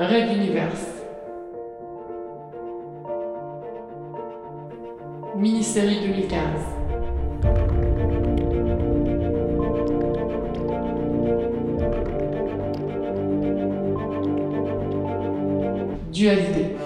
[0.00, 0.86] Red Universe.
[5.36, 6.38] Mini-série 2015.
[16.12, 16.77] Dualité.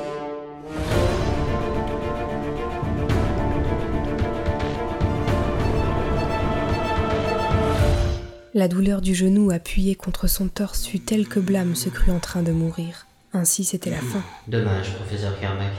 [8.55, 12.19] La douleur du genou appuyé contre son torse fut telle que Blâme se crut en
[12.19, 13.07] train de mourir.
[13.33, 14.23] Ainsi c'était la fin.
[14.47, 15.73] Dommage, professeur Carmack.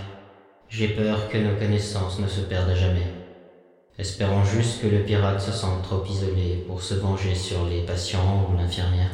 [0.69, 3.13] J'ai peur que nos connaissances ne se perdent à jamais.
[3.99, 8.49] Espérons juste que le pirate se sente trop isolé pour se venger sur les patients
[8.49, 9.11] ou l'infirmière.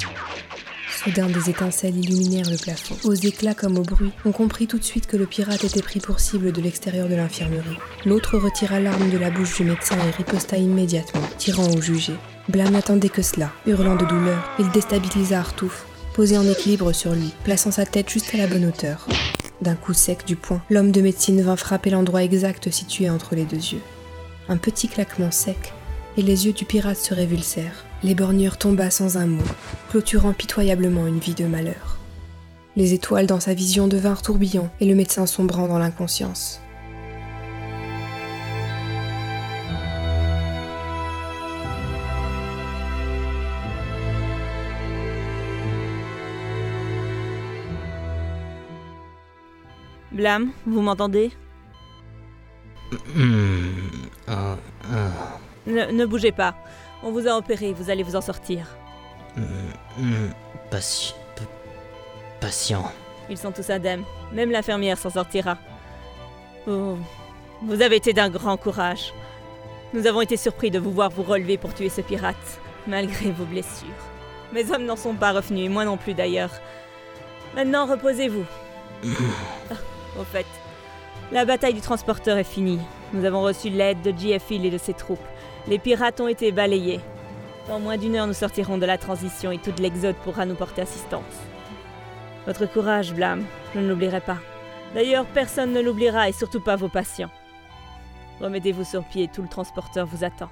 [0.89, 2.95] Soudain des étincelles illuminèrent le plafond.
[3.03, 5.99] Aux éclats comme au bruit, on comprit tout de suite que le pirate était pris
[5.99, 7.77] pour cible de l'extérieur de l'infirmerie.
[8.05, 12.13] L'autre retira l'arme de la bouche du médecin et riposta immédiatement, tirant au jugé.
[12.49, 13.51] Blam n'attendait que cela.
[13.67, 15.85] Hurlant de douleur, il déstabilisa Artouf,
[16.15, 19.07] posé en équilibre sur lui, plaçant sa tête juste à la bonne hauteur.
[19.61, 23.43] D'un coup sec du poing, l'homme de médecine vint frapper l'endroit exact situé entre les
[23.43, 23.83] deux yeux.
[24.47, 25.73] Un petit claquement sec,
[26.17, 27.85] et les yeux du pirate se révulsèrent.
[28.01, 29.43] L'éborgneur tomba sans un mot,
[29.91, 31.99] clôturant pitoyablement une vie de malheur.
[32.75, 36.61] Les étoiles dans sa vision devinrent tourbillons, et le médecin sombrant dans l'inconscience.
[50.11, 51.31] Blam, vous m'entendez?
[53.13, 53.67] Hmm,
[54.27, 54.55] ah,
[54.91, 56.55] ah, ne, ne bougez pas.
[57.03, 58.65] On vous a opéré, vous allez vous en sortir.
[59.37, 59.43] hmm,
[59.99, 60.29] hmm,
[60.71, 61.13] pati-
[62.41, 62.91] patient.
[63.29, 64.03] Ils sont tous indemnes.
[64.33, 65.57] Même l'infirmière s'en sortira.
[66.65, 66.97] Vous,
[67.61, 69.13] vous avez été d'un grand courage.
[69.93, 73.45] Nous avons été surpris de vous voir vous relever pour tuer ce pirate, malgré vos
[73.45, 73.87] blessures.
[74.53, 76.51] Mes hommes n'en sont pas revenus, et moi non plus d'ailleurs.
[77.55, 78.45] Maintenant, reposez-vous.
[80.19, 80.45] Au fait,
[81.31, 82.79] la bataille du transporteur est finie.
[83.13, 84.51] Nous avons reçu l'aide de J.F.
[84.51, 85.19] Hill et de ses troupes.
[85.67, 86.99] Les pirates ont été balayés.
[87.67, 90.81] Dans moins d'une heure, nous sortirons de la transition et toute l'Exode pourra nous porter
[90.81, 91.23] assistance.
[92.45, 94.39] Votre courage, Blam, je ne l'oublierai pas.
[94.93, 97.31] D'ailleurs, personne ne l'oubliera et surtout pas vos patients.
[98.41, 100.49] Remettez-vous sur pied, tout le transporteur vous attend.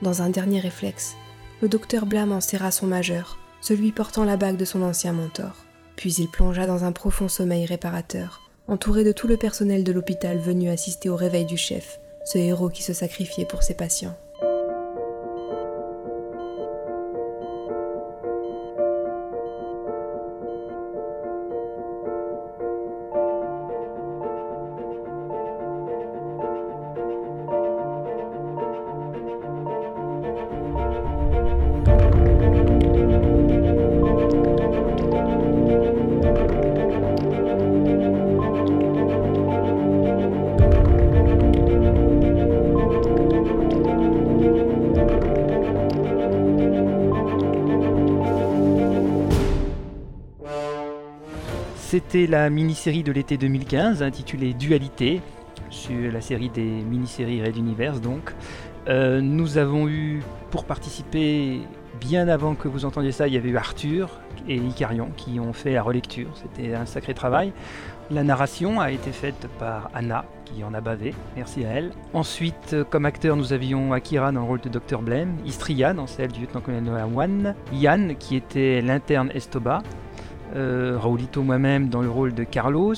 [0.00, 1.14] Dans un dernier réflexe,
[1.60, 5.61] le docteur Blam en serra son majeur, celui portant la bague de son ancien mentor.
[5.96, 10.38] Puis il plongea dans un profond sommeil réparateur, entouré de tout le personnel de l'hôpital
[10.38, 14.16] venu assister au réveil du chef, ce héros qui se sacrifiait pour ses patients.
[51.92, 55.20] C'était la mini-série de l'été 2015 intitulée Dualité,
[55.68, 58.32] sur la série des mini-séries Red Universe donc.
[58.88, 61.60] Euh, nous avons eu pour participer,
[62.00, 64.08] bien avant que vous entendiez ça, il y avait eu Arthur
[64.48, 66.30] et Icarion qui ont fait la relecture.
[66.34, 67.52] C'était un sacré travail.
[68.10, 71.90] La narration a été faite par Anna, qui en a bavé, merci à elle.
[72.14, 75.02] Ensuite, euh, comme acteur, nous avions Akira dans le rôle de Dr.
[75.02, 79.82] Blame, Istria dans celle du lieutenant-colonel One, Yann qui était l'interne Estoba,
[80.54, 82.94] euh, Raoulito moi-même dans le rôle de Carlos,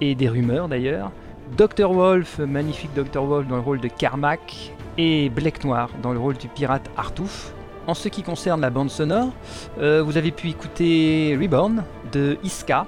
[0.00, 1.10] et des rumeurs d'ailleurs,
[1.56, 1.92] Dr.
[1.92, 3.24] Wolf, magnifique Dr.
[3.24, 7.52] Wolf dans le rôle de Carmack, et Black Noir dans le rôle du pirate Artouf.
[7.86, 9.30] En ce qui concerne la bande sonore,
[9.78, 12.86] euh, vous avez pu écouter Reborn de Iska,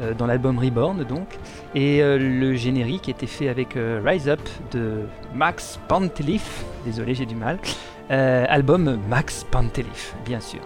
[0.00, 1.38] euh, dans l'album Reborn donc,
[1.74, 4.40] et le générique était fait avec Rise Up
[4.72, 5.02] de
[5.34, 7.58] Max Pantelif, désolé j'ai du mal,
[8.08, 10.60] album Max Pantelif bien sûr.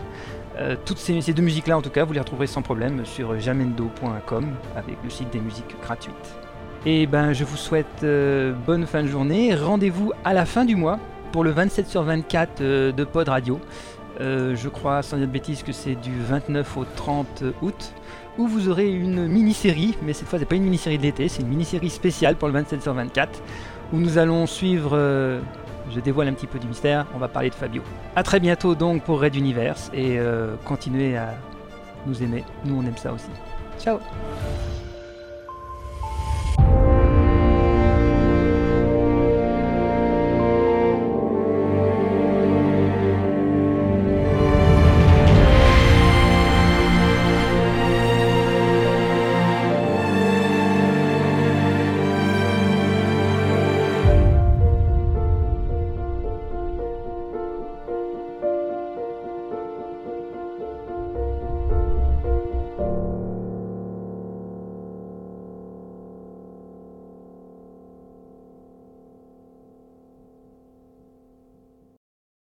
[0.60, 4.46] Euh, toutes ces, deux musiques-là, en tout cas, vous les retrouverez sans problème sur jamendo.com
[4.74, 6.14] avec le site des musiques gratuites.
[6.84, 9.54] Et ben, je vous souhaite euh, bonne fin de journée.
[9.54, 10.98] Rendez-vous à la fin du mois
[11.32, 13.60] pour le 27 sur 24 euh, de Pod Radio.
[14.20, 17.92] Je crois, sans dire de bêtises, que c'est du 29 au 30 août,
[18.36, 21.42] où vous aurez une mini-série, mais cette fois, c'est pas une mini-série de l'été, c'est
[21.42, 23.40] une mini-série spéciale pour le 27 sur 24,
[23.92, 24.98] où nous allons suivre.
[25.94, 27.82] Je dévoile un petit peu du mystère, on va parler de Fabio.
[28.16, 31.34] A très bientôt donc pour Red Universe et euh, continuez à
[32.06, 33.30] nous aimer, nous on aime ça aussi.
[33.78, 33.98] Ciao